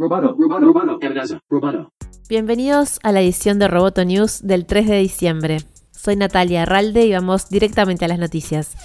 Roboto, 0.00 0.36
roboto, 0.38 1.40
roboto. 1.50 1.92
Bienvenidos 2.28 3.00
a 3.02 3.10
la 3.10 3.20
edición 3.20 3.58
de 3.58 3.66
Roboto 3.66 4.04
News 4.04 4.46
del 4.46 4.64
3 4.64 4.86
de 4.86 4.98
diciembre. 5.00 5.56
Soy 5.90 6.14
Natalia 6.14 6.62
Arralde 6.62 7.04
y 7.04 7.12
vamos 7.12 7.50
directamente 7.50 8.04
a 8.04 8.08
las 8.08 8.20
noticias. 8.20 8.76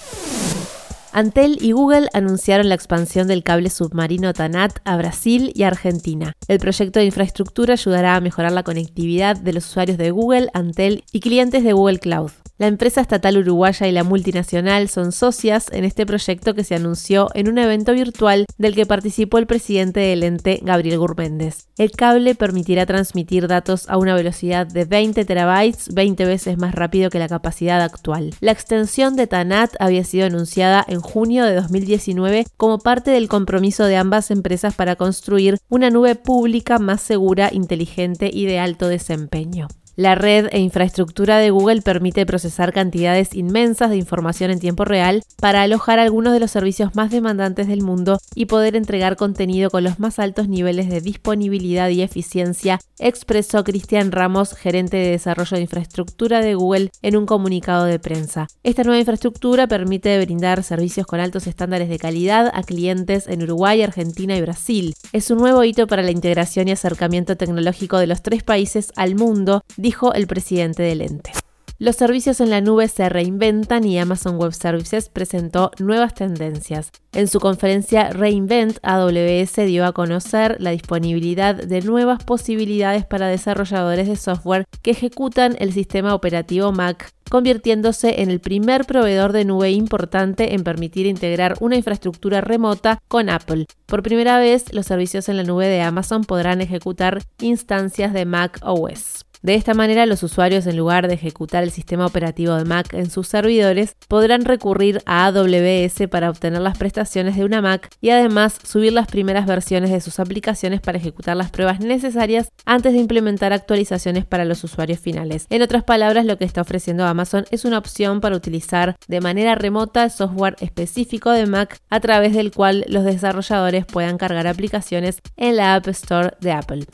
Antel 1.11 1.59
y 1.61 1.73
Google 1.73 2.09
anunciaron 2.13 2.67
la 2.67 2.73
expansión 2.73 3.27
del 3.27 3.43
cable 3.43 3.69
submarino 3.69 4.33
TANAT 4.33 4.79
a 4.85 4.97
Brasil 4.97 5.51
y 5.53 5.61
Argentina. 5.61 6.33
El 6.47 6.57
proyecto 6.57 6.97
de 6.97 7.05
infraestructura 7.05 7.73
ayudará 7.73 8.15
a 8.15 8.19
mejorar 8.19 8.51
la 8.51 8.63
conectividad 8.63 9.37
de 9.37 9.53
los 9.53 9.67
usuarios 9.67 9.99
de 9.99 10.09
Google, 10.09 10.49
Antel 10.55 11.03
y 11.11 11.19
clientes 11.19 11.63
de 11.63 11.73
Google 11.73 11.99
Cloud. 11.99 12.31
La 12.59 12.67
empresa 12.67 13.01
estatal 13.01 13.37
uruguaya 13.37 13.87
y 13.87 13.91
la 13.91 14.03
multinacional 14.03 14.87
son 14.87 15.11
socias 15.11 15.65
en 15.71 15.85
este 15.85 16.05
proyecto 16.05 16.53
que 16.53 16.63
se 16.63 16.75
anunció 16.75 17.29
en 17.33 17.49
un 17.49 17.57
evento 17.57 17.93
virtual 17.93 18.45
del 18.59 18.75
que 18.75 18.85
participó 18.85 19.39
el 19.39 19.47
presidente 19.47 20.01
del 20.01 20.21
ente, 20.21 20.59
Gabriel 20.61 20.99
Gurméndez. 20.99 21.67
El 21.79 21.91
cable 21.91 22.35
permitirá 22.35 22.85
transmitir 22.85 23.47
datos 23.47 23.89
a 23.89 23.97
una 23.97 24.13
velocidad 24.13 24.67
de 24.67 24.85
20 24.85 25.25
terabytes, 25.25 25.95
20 25.95 26.25
veces 26.25 26.59
más 26.59 26.75
rápido 26.75 27.09
que 27.09 27.17
la 27.17 27.27
capacidad 27.27 27.81
actual. 27.81 28.35
La 28.39 28.51
extensión 28.51 29.15
de 29.15 29.25
TANAT 29.25 29.71
había 29.79 30.03
sido 30.03 30.27
anunciada 30.27 30.85
en 30.87 31.01
junio 31.01 31.45
de 31.45 31.55
2019 31.55 32.45
como 32.55 32.77
parte 32.77 33.09
del 33.09 33.29
compromiso 33.29 33.85
de 33.85 33.97
ambas 33.97 34.29
empresas 34.29 34.75
para 34.75 34.95
construir 34.95 35.57
una 35.69 35.89
nube 35.89 36.13
pública 36.13 36.77
más 36.77 37.01
segura, 37.01 37.49
inteligente 37.51 38.29
y 38.31 38.45
de 38.45 38.59
alto 38.59 38.89
desempeño. 38.89 39.67
La 39.95 40.15
red 40.15 40.47
e 40.51 40.59
infraestructura 40.59 41.37
de 41.37 41.51
Google 41.51 41.83
permite 41.83 42.25
procesar 42.25 42.73
cantidades 42.73 43.35
inmensas 43.35 43.91
de 43.91 43.97
información 43.97 44.49
en 44.49 44.57
tiempo 44.57 44.85
real 44.85 45.21
para 45.39 45.61
alojar 45.61 45.99
algunos 45.99 46.33
de 46.33 46.39
los 46.39 46.49
servicios 46.49 46.95
más 46.95 47.11
demandantes 47.11 47.67
del 47.67 47.83
mundo 47.83 48.17
y 48.33 48.47
poder 48.47 48.75
entregar 48.75 49.17
contenido 49.17 49.69
con 49.69 49.83
los 49.83 49.99
más 49.99 50.17
altos 50.17 50.49
niveles 50.49 50.89
de 50.89 50.99
disponibilidad 50.99 51.89
y 51.89 52.01
eficiencia, 52.01 52.79
expresó 52.97 53.63
Cristian 53.63 54.11
Ramos, 54.11 54.55
gerente 54.55 54.97
de 54.97 55.11
desarrollo 55.11 55.57
de 55.57 55.61
infraestructura 55.61 56.41
de 56.41 56.55
Google, 56.55 56.89
en 57.03 57.15
un 57.15 57.27
comunicado 57.27 57.85
de 57.85 57.99
prensa. 57.99 58.47
Esta 58.63 58.83
nueva 58.83 58.99
infraestructura 58.99 59.67
permite 59.67 60.19
brindar 60.25 60.63
servicios 60.63 61.05
con 61.05 61.19
altos 61.19 61.45
estándares 61.45 61.89
de 61.89 61.99
calidad 61.99 62.49
a 62.55 62.63
clientes 62.63 63.27
en 63.27 63.43
Uruguay, 63.43 63.83
Argentina 63.83 64.35
y 64.35 64.41
Brasil. 64.41 64.95
Es 65.11 65.29
un 65.29 65.37
nuevo 65.37 65.63
hito 65.63 65.85
para 65.85 66.01
la 66.01 66.09
integración 66.09 66.67
y 66.67 66.71
acercamiento 66.71 67.37
tecnológico 67.37 67.99
de 67.99 68.07
los 68.07 68.23
tres 68.23 68.41
países 68.41 68.91
al 68.95 69.13
mundo 69.13 69.63
dijo 69.83 70.13
el 70.13 70.27
presidente 70.27 70.81
del 70.81 71.01
ente. 71.01 71.31
Los 71.77 71.97
servicios 71.97 72.39
en 72.39 72.49
la 72.49 72.61
nube 72.61 72.87
se 72.87 73.09
reinventan 73.09 73.83
y 73.83 73.99
Amazon 73.99 74.37
Web 74.37 74.53
Services 74.53 75.09
presentó 75.09 75.71
nuevas 75.79 76.13
tendencias. 76.13 76.91
En 77.11 77.27
su 77.27 77.41
conferencia 77.41 78.11
Reinvent, 78.11 78.77
AWS 78.81 79.55
dio 79.65 79.85
a 79.85 79.91
conocer 79.91 80.55
la 80.59 80.69
disponibilidad 80.69 81.55
de 81.55 81.81
nuevas 81.81 82.23
posibilidades 82.23 83.05
para 83.05 83.27
desarrolladores 83.27 84.07
de 84.07 84.15
software 84.15 84.63
que 84.81 84.91
ejecutan 84.91 85.57
el 85.59 85.73
sistema 85.73 86.15
operativo 86.15 86.71
Mac, 86.71 87.11
convirtiéndose 87.29 88.21
en 88.21 88.31
el 88.31 88.39
primer 88.39 88.85
proveedor 88.85 89.33
de 89.33 89.43
nube 89.43 89.71
importante 89.71 90.53
en 90.53 90.63
permitir 90.63 91.07
integrar 91.07 91.55
una 91.59 91.75
infraestructura 91.75 92.39
remota 92.39 92.99
con 93.09 93.29
Apple. 93.29 93.65
Por 93.85 94.03
primera 94.03 94.39
vez, 94.39 94.73
los 94.73 94.85
servicios 94.85 95.27
en 95.27 95.35
la 95.35 95.43
nube 95.43 95.67
de 95.67 95.81
Amazon 95.81 96.23
podrán 96.23 96.61
ejecutar 96.61 97.21
instancias 97.41 98.13
de 98.13 98.23
Mac 98.23 98.61
OS. 98.63 99.25
De 99.43 99.55
esta 99.55 99.73
manera, 99.73 100.05
los 100.05 100.23
usuarios, 100.23 100.65
en 100.67 100.77
lugar 100.77 101.09
de 101.09 101.15
ejecutar 101.15 101.63
el 101.63 101.71
sistema 101.71 102.05
operativo 102.05 102.55
de 102.55 102.63
Mac 102.63 102.93
en 102.93 103.09
sus 103.09 103.27
servidores, 103.27 103.97
podrán 104.07 104.45
recurrir 104.45 105.01
a 105.05 105.25
AWS 105.25 106.07
para 106.09 106.29
obtener 106.29 106.61
las 106.61 106.77
prestaciones 106.77 107.35
de 107.35 107.43
una 107.43 107.61
Mac 107.61 107.89
y 107.99 108.11
además 108.11 108.57
subir 108.63 108.93
las 108.93 109.07
primeras 109.07 109.45
versiones 109.45 109.91
de 109.91 109.99
sus 109.99 110.21
aplicaciones 110.21 110.79
para 110.79 110.97
ejecutar 110.97 111.35
las 111.35 111.51
pruebas 111.51 111.81
necesarias 111.81 112.47
antes 112.63 112.93
de 112.93 112.99
implementar 112.99 113.51
actualizaciones 113.51 114.23
para 114.23 114.45
los 114.45 114.63
usuarios 114.63 115.01
finales. 115.01 115.45
En 115.49 115.61
otras 115.61 115.83
palabras, 115.83 116.25
lo 116.25 116.37
que 116.37 116.45
está 116.45 116.61
ofreciendo 116.61 117.05
Amazon 117.05 117.43
es 117.51 117.65
una 117.65 117.79
opción 117.79 118.21
para 118.21 118.37
utilizar 118.37 118.95
de 119.09 119.19
manera 119.19 119.55
remota 119.55 120.09
software 120.09 120.55
específico 120.61 121.31
de 121.31 121.47
Mac 121.47 121.81
a 121.89 121.99
través 121.99 122.33
del 122.33 122.51
cual 122.51 122.85
los 122.87 123.03
desarrolladores 123.03 123.85
puedan 123.85 124.17
cargar 124.17 124.47
aplicaciones 124.47 125.19
en 125.35 125.57
la 125.57 125.75
App 125.75 125.89
Store 125.89 126.31
de 126.39 126.53
Apple. 126.53 126.85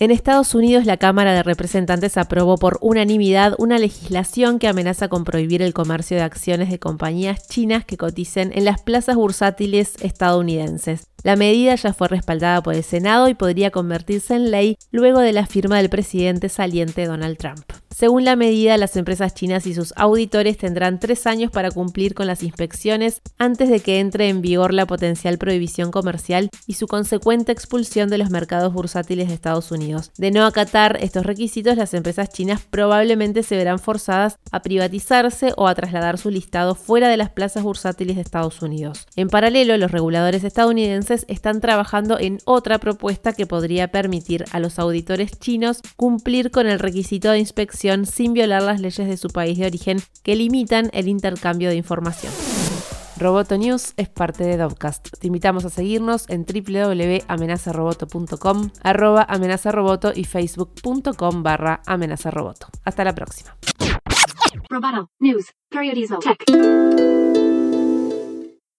En 0.00 0.12
Estados 0.12 0.54
Unidos, 0.54 0.86
la 0.86 0.96
Cámara 0.96 1.34
de 1.34 1.42
Representantes 1.42 2.18
aprobó 2.18 2.56
por 2.56 2.78
unanimidad 2.80 3.56
una 3.58 3.80
legislación 3.80 4.60
que 4.60 4.68
amenaza 4.68 5.08
con 5.08 5.24
prohibir 5.24 5.60
el 5.60 5.74
comercio 5.74 6.16
de 6.16 6.22
acciones 6.22 6.70
de 6.70 6.78
compañías 6.78 7.48
chinas 7.48 7.84
que 7.84 7.96
coticen 7.96 8.52
en 8.54 8.64
las 8.64 8.80
plazas 8.80 9.16
bursátiles 9.16 9.96
estadounidenses. 10.00 11.08
La 11.24 11.34
medida 11.34 11.74
ya 11.74 11.92
fue 11.92 12.06
respaldada 12.06 12.62
por 12.62 12.76
el 12.76 12.84
Senado 12.84 13.28
y 13.28 13.34
podría 13.34 13.72
convertirse 13.72 14.36
en 14.36 14.52
ley 14.52 14.78
luego 14.92 15.18
de 15.18 15.32
la 15.32 15.46
firma 15.46 15.78
del 15.78 15.90
presidente 15.90 16.48
saliente 16.48 17.06
Donald 17.06 17.36
Trump. 17.36 17.64
Según 17.98 18.24
la 18.24 18.36
medida, 18.36 18.76
las 18.76 18.94
empresas 18.94 19.34
chinas 19.34 19.66
y 19.66 19.74
sus 19.74 19.92
auditores 19.96 20.56
tendrán 20.56 21.00
tres 21.00 21.26
años 21.26 21.50
para 21.50 21.72
cumplir 21.72 22.14
con 22.14 22.28
las 22.28 22.44
inspecciones 22.44 23.22
antes 23.38 23.68
de 23.68 23.80
que 23.80 23.98
entre 23.98 24.28
en 24.28 24.40
vigor 24.40 24.72
la 24.72 24.86
potencial 24.86 25.36
prohibición 25.36 25.90
comercial 25.90 26.48
y 26.68 26.74
su 26.74 26.86
consecuente 26.86 27.50
expulsión 27.50 28.08
de 28.08 28.18
los 28.18 28.30
mercados 28.30 28.72
bursátiles 28.72 29.26
de 29.26 29.34
Estados 29.34 29.72
Unidos. 29.72 30.12
De 30.16 30.30
no 30.30 30.46
acatar 30.46 30.96
estos 31.00 31.26
requisitos, 31.26 31.76
las 31.76 31.92
empresas 31.92 32.30
chinas 32.30 32.60
probablemente 32.70 33.42
se 33.42 33.56
verán 33.56 33.80
forzadas 33.80 34.38
a 34.52 34.62
privatizarse 34.62 35.52
o 35.56 35.66
a 35.66 35.74
trasladar 35.74 36.18
su 36.18 36.30
listado 36.30 36.76
fuera 36.76 37.08
de 37.08 37.16
las 37.16 37.30
plazas 37.30 37.64
bursátiles 37.64 38.14
de 38.14 38.22
Estados 38.22 38.62
Unidos. 38.62 39.08
En 39.16 39.26
paralelo, 39.26 39.76
los 39.76 39.90
reguladores 39.90 40.44
estadounidenses 40.44 41.24
están 41.26 41.60
trabajando 41.60 42.16
en 42.20 42.38
otra 42.44 42.78
propuesta 42.78 43.32
que 43.32 43.46
podría 43.48 43.88
permitir 43.88 44.44
a 44.52 44.60
los 44.60 44.78
auditores 44.78 45.32
chinos 45.40 45.80
cumplir 45.96 46.52
con 46.52 46.68
el 46.68 46.78
requisito 46.78 47.32
de 47.32 47.40
inspección 47.40 47.87
sin 48.06 48.32
violar 48.32 48.62
las 48.62 48.80
leyes 48.80 49.08
de 49.08 49.16
su 49.16 49.28
país 49.28 49.58
de 49.58 49.66
origen 49.66 49.98
que 50.22 50.36
limitan 50.36 50.90
el 50.92 51.08
intercambio 51.08 51.70
de 51.70 51.76
información. 51.76 52.32
Roboto 53.18 53.58
News 53.58 53.94
es 53.96 54.08
parte 54.08 54.44
de 54.44 54.56
Dovcast. 54.56 55.18
Te 55.18 55.26
invitamos 55.26 55.64
a 55.64 55.70
seguirnos 55.70 56.26
en 56.28 56.46
www.amenazaroboto.com, 56.46 58.70
arroba 58.82 59.26
amenazaroboto 59.28 60.12
y 60.14 60.22
facebook.com 60.24 61.42
barra 61.42 61.82
amenazaroboto. 61.86 62.68
Hasta 62.84 63.02
la 63.04 63.14
próxima. 63.14 63.56